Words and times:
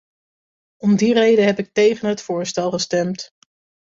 Om 0.77 0.95
die 0.95 1.13
reden 1.13 1.45
heb 1.45 1.59
ik 1.59 1.73
tegen 1.73 2.09
het 2.09 2.21
voorstel 2.21 2.71
gestemd. 2.71 3.31